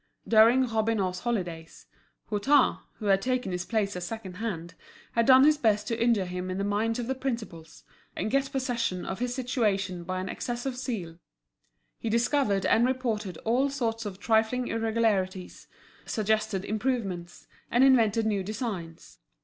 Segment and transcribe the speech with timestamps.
[0.27, 1.85] During Robineau's holidays,
[2.31, 4.73] Hutin, who had taken his place as second hand,
[5.11, 7.83] had done his best to injure him in the minds of the principals,
[8.15, 11.19] and get possession of his situation by an excess of zeal;
[11.99, 15.67] he discovered and reported all sorts of trifling irregularities,
[16.07, 19.19] suggested improvements, and invented new designs.